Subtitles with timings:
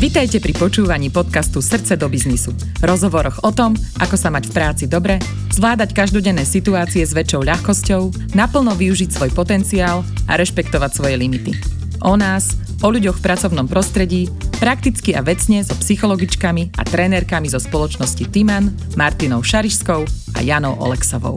[0.00, 2.56] Vitajte pri počúvaní podcastu Srdce do biznisu.
[2.80, 5.20] Rozhovoroch o tom, ako sa mať v práci dobre,
[5.52, 11.52] zvládať každodenné situácie s väčšou ľahkosťou, naplno využiť svoj potenciál a rešpektovať svoje limity.
[12.00, 17.60] O nás, o ľuďoch v pracovnom prostredí, prakticky a vecne so psychologičkami a trénerkami zo
[17.60, 20.00] spoločnosti Timan, Martinou Šarišskou
[20.32, 21.36] a Janou Oleksovou.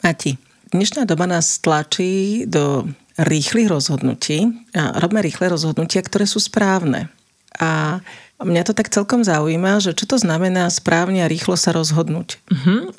[0.00, 0.40] Mati,
[0.72, 2.88] dnešná doba nás tlačí do
[3.18, 4.68] rýchlych rozhodnutí.
[4.76, 7.08] A robíme rýchle rozhodnutia, ktoré sú správne.
[7.56, 8.00] A
[8.44, 12.36] mňa to tak celkom zaujíma, že čo to znamená správne a rýchlo sa rozhodnúť.
[12.52, 12.92] Uh-huh.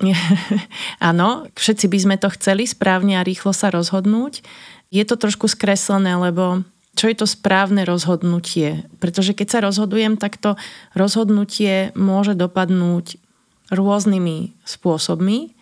[1.13, 4.41] Áno, všetci by sme to chceli správne a rýchlo sa rozhodnúť.
[4.89, 6.65] Je to trošku skreslené, lebo
[6.97, 8.89] čo je to správne rozhodnutie?
[8.97, 10.57] Pretože keď sa rozhodujem, tak to
[10.97, 13.21] rozhodnutie môže dopadnúť
[13.69, 15.53] rôznymi spôsobmi.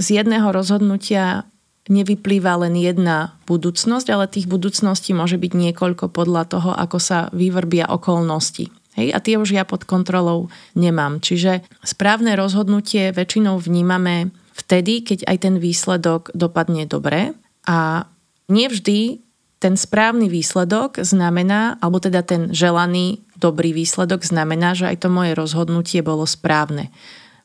[0.00, 1.44] Z jedného rozhodnutia
[1.90, 7.90] nevyplýva len jedna budúcnosť, ale tých budúcností môže byť niekoľko podľa toho, ako sa vyvrbia
[7.90, 8.70] okolnosti.
[8.92, 11.18] Hej, a tie už ja pod kontrolou nemám.
[11.24, 17.32] Čiže správne rozhodnutie väčšinou vnímame vtedy, keď aj ten výsledok dopadne dobre
[17.64, 18.04] a
[18.52, 19.24] nevždy
[19.62, 25.38] ten správny výsledok znamená, alebo teda ten želaný dobrý výsledok znamená, že aj to moje
[25.38, 26.90] rozhodnutie bolo správne.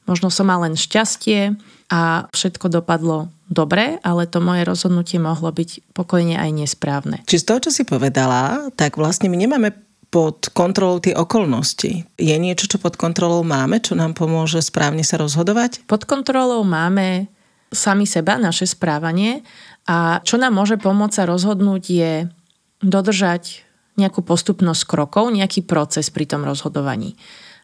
[0.08, 1.53] Možno som mal len šťastie
[1.91, 7.17] a všetko dopadlo dobre, ale to moje rozhodnutie mohlo byť pokojne aj nesprávne.
[7.27, 9.69] Či z toho, čo si povedala, tak vlastne my nemáme
[10.08, 12.08] pod kontrolou tie okolnosti.
[12.16, 15.83] Je niečo, čo pod kontrolou máme, čo nám pomôže správne sa rozhodovať?
[15.83, 17.27] Pod kontrolou máme
[17.67, 19.44] sami seba, naše správanie
[19.83, 22.11] a čo nám môže pomôcť sa rozhodnúť je
[22.80, 27.17] dodržať nejakú postupnosť krokov, nejaký proces pri tom rozhodovaní.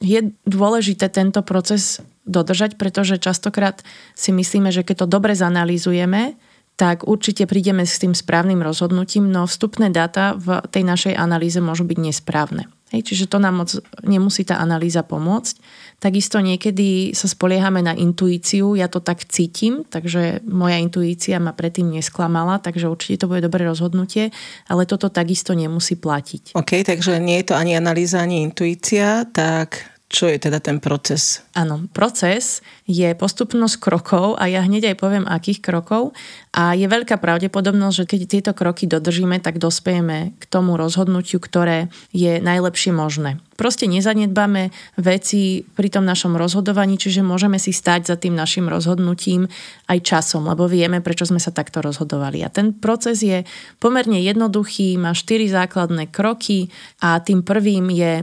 [0.04, 3.80] Je dôležité tento proces dodržať, pretože častokrát
[4.20, 6.36] si myslíme, že keď to dobre zanalýzujeme,
[6.76, 11.86] tak určite prídeme s tým správnym rozhodnutím, no vstupné dáta v tej našej analýze môžu
[11.86, 12.66] byť nesprávne.
[12.94, 13.74] Hej, čiže to nám moc
[14.06, 15.58] nemusí tá analýza pomôcť.
[15.98, 21.90] Takisto niekedy sa spoliehame na intuíciu, ja to tak cítim, takže moja intuícia ma predtým
[21.90, 24.30] nesklamala, takže určite to bude dobré rozhodnutie,
[24.70, 26.54] ale toto takisto nemusí platiť.
[26.54, 31.42] OK, takže nie je to ani analýza, ani intuícia, tak čo je teda ten proces?
[31.58, 36.14] Áno, proces je postupnosť krokov a ja hneď aj poviem, akých krokov.
[36.54, 41.90] A je veľká pravdepodobnosť, že keď tieto kroky dodržíme, tak dospejeme k tomu rozhodnutiu, ktoré
[42.14, 43.42] je najlepšie možné.
[43.58, 44.70] Proste nezanedbáme
[45.02, 49.50] veci pri tom našom rozhodovaní, čiže môžeme si stať za tým našim rozhodnutím
[49.90, 52.46] aj časom, lebo vieme, prečo sme sa takto rozhodovali.
[52.46, 53.42] A ten proces je
[53.82, 56.70] pomerne jednoduchý, má štyri základné kroky
[57.02, 58.14] a tým prvým je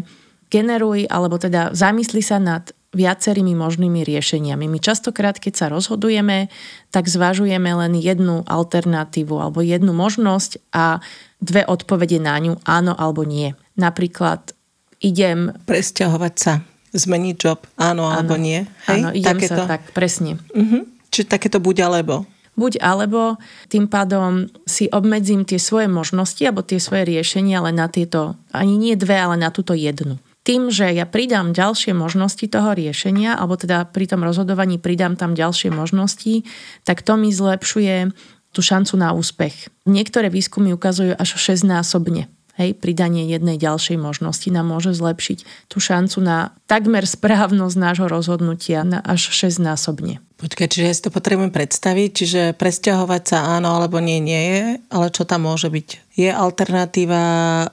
[0.51, 4.67] generuj alebo teda zamysli sa nad viacerými možnými riešeniami.
[4.67, 6.51] My častokrát, keď sa rozhodujeme,
[6.91, 10.99] tak zvažujeme len jednu alternatívu alebo jednu možnosť a
[11.39, 13.55] dve odpovede na ňu, áno alebo nie.
[13.79, 14.59] Napríklad
[14.99, 15.55] idem...
[15.71, 16.53] Presťahovať sa,
[16.91, 18.67] zmeniť job, áno, áno alebo nie.
[18.91, 19.01] Hej?
[19.07, 19.55] Áno, idem takéto.
[19.55, 20.43] sa tak, presne.
[20.51, 20.83] Uh-huh.
[21.15, 22.27] Čiže takéto buď alebo
[22.59, 23.41] buď alebo
[23.73, 28.77] tým pádom si obmedzím tie svoje možnosti alebo tie svoje riešenia len na tieto, ani
[28.77, 33.61] nie dve, ale na túto jednu tým, že ja pridám ďalšie možnosti toho riešenia, alebo
[33.61, 36.49] teda pri tom rozhodovaní pridám tam ďalšie možnosti,
[36.89, 38.13] tak to mi zlepšuje
[38.51, 39.71] tú šancu na úspech.
[39.87, 42.27] Niektoré výskumy ukazujú až 6 násobne.
[42.59, 48.85] Hej, pridanie jednej ďalšej možnosti nám môže zlepšiť tú šancu na takmer správnosť nášho rozhodnutia
[48.85, 50.21] na až 6 násobne.
[50.41, 54.63] Počkaj, čiže ja si to potrebujem predstaviť, čiže presťahovať sa áno alebo nie, nie je,
[54.89, 56.17] ale čo tam môže byť?
[56.17, 57.25] Je alternatíva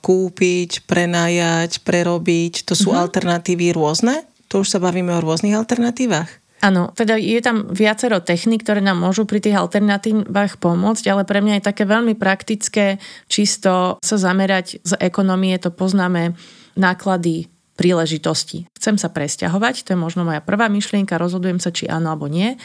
[0.03, 3.03] kúpiť, prenajať, prerobiť, to sú mm-hmm.
[3.07, 4.27] alternatívy rôzne?
[4.51, 6.27] To už sa bavíme o rôznych alternatívach?
[6.59, 11.39] Áno, teda je tam viacero techník, ktoré nám môžu pri tých alternatívach pomôcť, ale pre
[11.39, 12.99] mňa je také veľmi praktické
[13.31, 16.35] čisto sa zamerať z ekonomie, to poznáme
[16.75, 18.65] náklady príležitosti.
[18.75, 22.57] Chcem sa presťahovať, to je možno moja prvá myšlienka, rozhodujem sa, či áno alebo nie.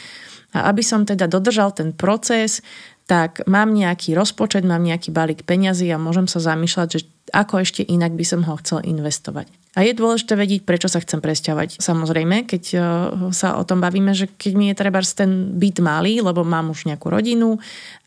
[0.57, 2.65] A aby som teda dodržal ten proces,
[3.07, 7.01] tak mám nejaký rozpočet, mám nejaký balík peňazí a môžem sa zamýšľať, že
[7.33, 9.62] ako ešte inak by som ho chcel investovať.
[9.73, 11.81] A je dôležité vedieť, prečo sa chcem presťahovať.
[11.81, 12.79] Samozrejme, keď e,
[13.33, 16.85] sa o tom bavíme, že keď mi je treba ten byt malý, lebo mám už
[16.93, 17.57] nejakú rodinu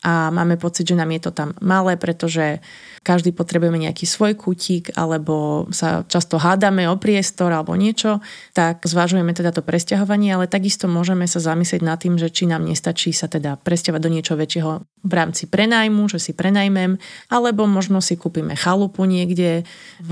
[0.06, 2.62] a máme pocit, že nám je to tam malé, pretože
[3.02, 8.22] každý potrebujeme nejaký svoj kutík alebo sa často hádame o priestor alebo niečo,
[8.54, 12.62] tak zvažujeme teda to presťahovanie, ale takisto môžeme sa zamyslieť nad tým, že či nám
[12.62, 16.98] nestačí sa teda presťahovať do niečo väčšieho v rámci prenajmu, že si prenajmem,
[17.30, 19.62] alebo možno si kúpime chalupu niekde
[20.02, 20.12] v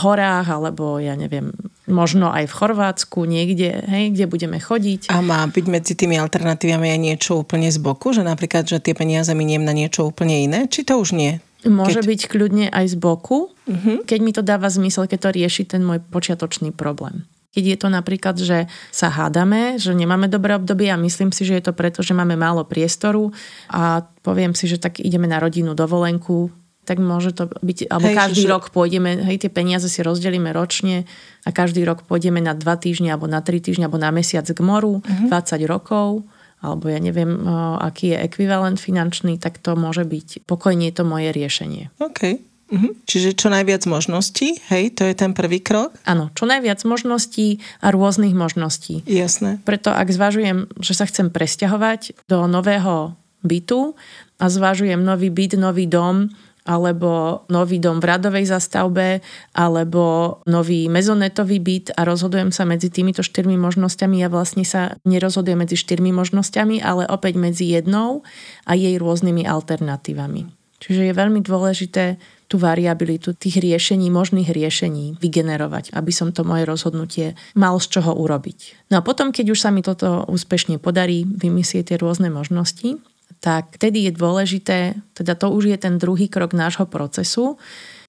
[0.00, 1.50] horách, alebo ja neviem,
[1.90, 5.10] možno aj v Chorvátsku niekde, hej, kde budeme chodiť.
[5.10, 8.94] A má byť medzi tými alternatívami aj niečo úplne z boku, že napríklad, že tie
[8.94, 11.42] peniaze miniem na niečo úplne iné, či to už nie?
[11.66, 12.08] Môže keď...
[12.08, 14.06] byť kľudne aj z boku, uh-huh.
[14.08, 17.28] keď mi to dáva zmysel, keď to rieši ten môj počiatočný problém.
[17.50, 21.58] Keď je to napríklad, že sa hádame, že nemáme dobré obdobie a myslím si, že
[21.58, 23.34] je to preto, že máme málo priestoru
[23.66, 26.54] a poviem si, že tak ideme na rodinu dovolenku,
[26.86, 28.50] tak môže to byť, alebo hej, každý že...
[28.50, 31.06] rok pôjdeme, hej, tie peniaze si rozdelíme ročne
[31.46, 34.60] a každý rok pôjdeme na dva týždne alebo na tri týždne alebo na mesiac k
[34.62, 35.02] moru.
[35.02, 35.30] Mhm.
[35.30, 36.26] 20 rokov
[36.60, 37.40] alebo ja neviem,
[37.80, 41.88] aký je ekvivalent finančný, tak to môže byť pokojne to moje riešenie.
[41.96, 42.36] OK.
[42.70, 43.02] Mhm.
[43.04, 45.98] Čiže čo najviac možností, hej, to je ten prvý krok?
[46.06, 49.02] Áno, čo najviac možností a rôznych možností.
[49.10, 49.58] Jasné.
[49.66, 53.98] Preto ak zvažujem, že sa chcem presťahovať do nového bytu
[54.38, 56.30] a zvažujem nový byt, nový dom,
[56.68, 59.24] alebo nový dom v radovej zastavbe,
[59.56, 64.20] alebo nový mezonetový byt a rozhodujem sa medzi týmito štyrmi možnosťami.
[64.20, 68.22] Ja vlastne sa nerozhodujem medzi štyrmi možnosťami, ale opäť medzi jednou
[68.68, 70.59] a jej rôznymi alternatívami.
[70.80, 72.16] Čiže je veľmi dôležité
[72.50, 78.10] tú variabilitu tých riešení, možných riešení vygenerovať, aby som to moje rozhodnutie mal z čoho
[78.16, 78.90] urobiť.
[78.90, 82.98] No a potom, keď už sa mi toto úspešne podarí, vymyslieť tie rôzne možnosti,
[83.38, 84.78] tak vtedy je dôležité,
[85.14, 87.56] teda to už je ten druhý krok nášho procesu,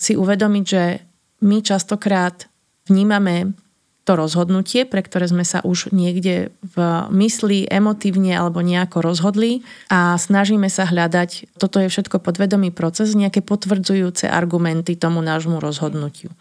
[0.01, 0.83] si uvedomiť, že
[1.45, 2.50] my častokrát
[2.89, 3.53] vnímame
[4.01, 6.77] to rozhodnutie, pre ktoré sme sa už niekde v
[7.13, 9.62] mysli emotívne alebo nejako rozhodli
[9.94, 16.33] a snažíme sa hľadať, toto je všetko podvedomý proces, nejaké potvrdzujúce argumenty tomu nášmu rozhodnutiu.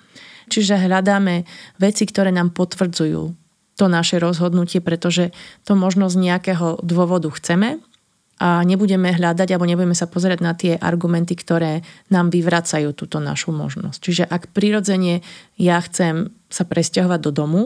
[0.48, 1.44] Čiže hľadáme
[1.76, 3.36] veci, ktoré nám potvrdzujú
[3.76, 5.32] to naše rozhodnutie, pretože
[5.64, 7.80] to možno z nejakého dôvodu chceme
[8.40, 13.52] a nebudeme hľadať alebo nebudeme sa pozerať na tie argumenty, ktoré nám vyvracajú túto našu
[13.52, 13.98] možnosť.
[14.00, 15.20] Čiže ak prirodzene
[15.60, 17.62] ja chcem sa presťahovať do domu,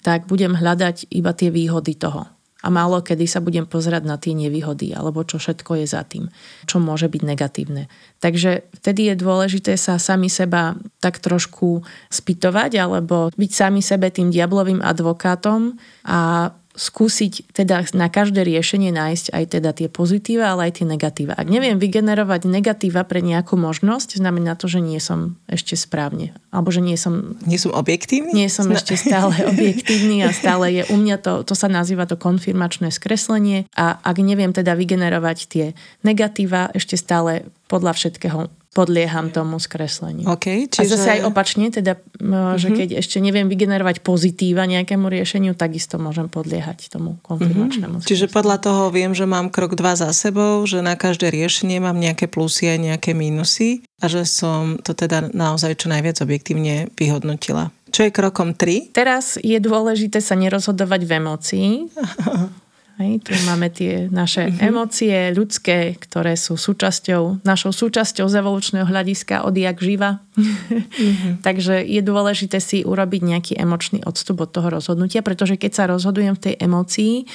[0.00, 2.24] tak budem hľadať iba tie výhody toho.
[2.64, 6.26] A málo kedy sa budem pozerať na tie nevýhody, alebo čo všetko je za tým,
[6.66, 7.86] čo môže byť negatívne.
[8.18, 14.34] Takže vtedy je dôležité sa sami seba tak trošku spýtovať, alebo byť sami sebe tým
[14.34, 15.78] diablovým advokátom
[16.08, 21.32] a skúsiť teda na každé riešenie nájsť aj teda tie pozitíva, ale aj tie negatíva.
[21.32, 26.36] Ak neviem vygenerovať negatíva pre nejakú možnosť, znamená to, že nie som ešte správne.
[26.52, 27.40] Alebo že nie som...
[27.48, 28.36] Nie som objektívny?
[28.36, 32.20] Nie som ešte stále objektívny a stále je u mňa to, to sa nazýva to
[32.20, 35.66] konfirmačné skreslenie a ak neviem teda vygenerovať tie
[36.04, 40.28] negatíva, ešte stále podľa všetkého podlieham tomu skresleniu.
[40.28, 40.84] Okay, čiže...
[40.84, 42.60] A zase aj opačne, teda, uh-huh.
[42.60, 42.76] že mhm.
[42.76, 48.08] keď ešte neviem vygenerovať pozitíva nejakému riešeniu, takisto môžem podliehať tomu konfirmačnému uh-huh.
[48.08, 51.96] Čiže podľa toho viem, že mám krok dva za sebou, že na každé riešenie mám
[51.96, 57.72] nejaké plusy a nejaké mínusy a že som to teda naozaj čo najviac objektívne vyhodnotila.
[57.88, 58.92] Čo je krokom 3?
[58.92, 61.70] Teraz je dôležité sa nerozhodovať v emócii.
[62.96, 64.68] Hej, tu máme tie naše mm-hmm.
[64.68, 70.24] emócie ľudské, ktoré sú súčasťou, našou súčasťou z evolučného hľadiska odjak živa.
[70.36, 71.40] Mm-hmm.
[71.46, 76.34] Takže je dôležité si urobiť nejaký emočný odstup od toho rozhodnutia, pretože keď sa rozhodujem
[76.36, 77.28] v tej emócii,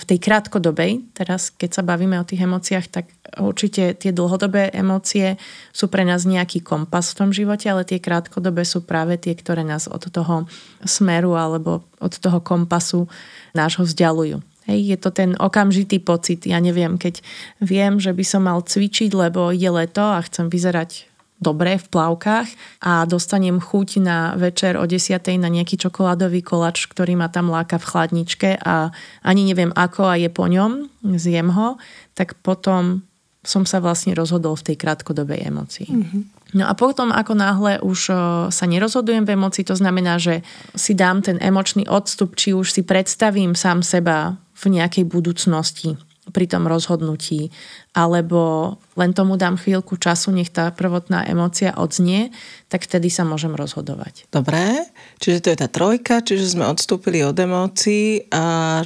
[0.00, 5.36] v tej krátkodobej, teraz keď sa bavíme o tých emóciách, tak určite tie dlhodobé emócie
[5.76, 9.60] sú pre nás nejaký kompas v tom živote, ale tie krátkodobé sú práve tie, ktoré
[9.60, 10.48] nás od toho
[10.88, 13.12] smeru alebo od toho kompasu
[13.52, 14.40] nášho vzdialujú.
[14.70, 16.46] Hej, je to ten okamžitý pocit.
[16.46, 17.26] Ja neviem, keď
[17.58, 22.48] viem, že by som mal cvičiť, lebo je leto a chcem vyzerať dobre v plavkách
[22.84, 25.16] a dostanem chuť na večer o 10.
[25.40, 28.92] na nejaký čokoládový kolač, ktorý ma tam láka v chladničke a
[29.24, 30.86] ani neviem ako a je po ňom,
[31.16, 31.80] zjem ho,
[32.12, 33.02] tak potom
[33.40, 35.88] som sa vlastne rozhodol v tej krátkodobej emocii.
[35.88, 36.22] Mm-hmm.
[36.60, 38.12] No a potom, ako náhle už
[38.52, 40.44] sa nerozhodujem v emocii, to znamená, že
[40.76, 45.96] si dám ten emočný odstup, či už si predstavím sám seba v nejakej budúcnosti
[46.30, 47.50] pri tom rozhodnutí,
[47.90, 52.30] alebo len tomu dám chvíľku času, nech tá prvotná emócia odznie,
[52.70, 54.30] tak vtedy sa môžem rozhodovať.
[54.30, 54.86] Dobre,
[55.18, 58.44] čiže to je tá trojka, čiže sme odstúpili od emócií a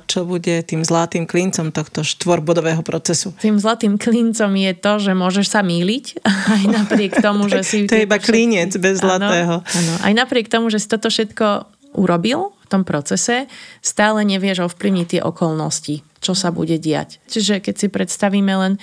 [0.08, 3.36] čo bude tým zlatým klincom tohto štvorbodového procesu?
[3.36, 6.24] Tým zlatým klincom je to, že môžeš sa míliť,
[6.56, 7.84] aj napriek tomu, že si...
[7.84, 9.60] to je iba klinec bez zlatého.
[9.60, 13.46] Áno, áno, aj napriek tomu, že si toto všetko urobil v tom procese,
[13.80, 17.22] stále nevieš ovplyvniť tie okolnosti, čo sa bude diať.
[17.30, 18.74] Čiže keď si predstavíme len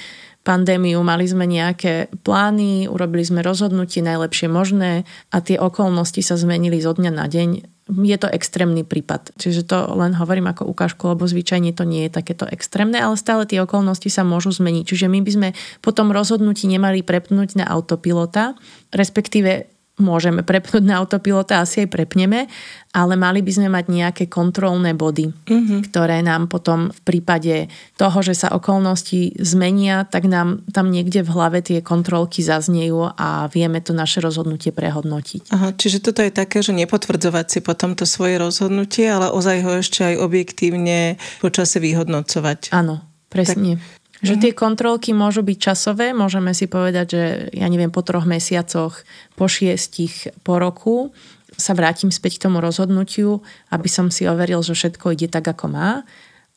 [0.42, 6.82] pandémiu, mali sme nejaké plány, urobili sme rozhodnutie najlepšie možné a tie okolnosti sa zmenili
[6.82, 7.50] zo dňa na deň.
[7.92, 9.36] Je to extrémny prípad.
[9.36, 13.44] Čiže to len hovorím ako ukážku, lebo zvyčajne to nie je takéto extrémne, ale stále
[13.46, 14.84] tie okolnosti sa môžu zmeniť.
[14.88, 15.50] Čiže my by sme
[15.84, 18.56] po tom rozhodnutí nemali prepnúť na autopilota,
[18.96, 22.48] respektíve môžeme prepnúť na autopilota, asi aj prepneme,
[22.92, 25.80] ale mali by sme mať nejaké kontrolné body, mm-hmm.
[25.92, 31.32] ktoré nám potom v prípade toho, že sa okolnosti zmenia, tak nám tam niekde v
[31.32, 35.54] hlave tie kontrolky zaznejú a vieme to naše rozhodnutie prehodnotiť.
[35.56, 39.72] Aha, čiže toto je také, že nepotvrdzovať si potom to svoje rozhodnutie, ale ozaj ho
[39.80, 42.76] ešte aj objektívne počase vyhodnocovať.
[42.76, 43.80] Áno, presne.
[43.80, 44.42] Tak že mhm.
[44.42, 47.24] tie kontrolky môžu byť časové, môžeme si povedať, že
[47.58, 49.02] ja neviem, po troch mesiacoch,
[49.34, 51.14] po šiestich, po roku
[51.58, 55.66] sa vrátim späť k tomu rozhodnutiu, aby som si overil, že všetko ide tak, ako
[55.70, 55.92] má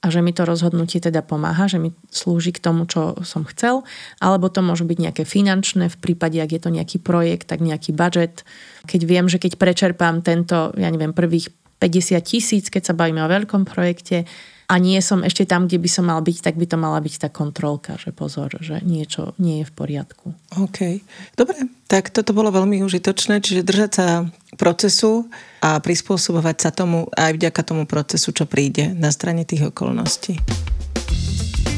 [0.04, 3.88] a že mi to rozhodnutie teda pomáha, že mi slúži k tomu, čo som chcel,
[4.20, 7.96] alebo to môžu byť nejaké finančné, v prípade, ak je to nejaký projekt, tak nejaký
[7.96, 8.44] budget.
[8.84, 11.48] Keď viem, že keď prečerpám tento, ja neviem, prvých
[11.80, 14.28] 50 tisíc, keď sa bavíme o veľkom projekte,
[14.64, 17.14] a nie som ešte tam, kde by som mal byť, tak by to mala byť
[17.20, 20.32] tá kontrolka, že pozor, že niečo nie je v poriadku.
[20.56, 21.04] OK.
[21.36, 24.24] Dobre, tak toto bolo veľmi užitočné, čiže držať sa
[24.56, 25.28] procesu
[25.60, 30.40] a prispôsobovať sa tomu aj vďaka tomu procesu, čo príde na strane tých okolností.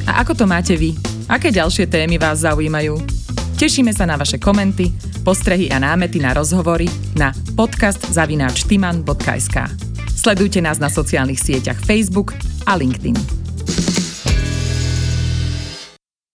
[0.07, 0.95] A ako to máte vy?
[1.27, 3.03] Aké ďalšie témy vás zaujímajú?
[3.59, 4.95] Tešíme sa na vaše komenty,
[5.27, 6.87] postrehy a námety na rozhovory
[7.19, 9.57] na podcastzavináčtyman.sk.
[10.15, 13.46] Sledujte nás na sociálnych sieťach Facebook a LinkedIn.